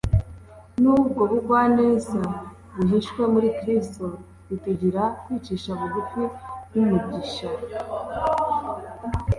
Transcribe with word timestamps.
n'ubwo 0.81 1.21
bugwaneza 1.31 2.21
buhishwe 2.75 3.21
muri 3.33 3.49
Kristo. 3.59 4.05
bitugira 4.47 5.03
kwicisha 5.23 5.71
bugufi 5.79 6.21
nk'uk'Umwigisha, 6.71 7.47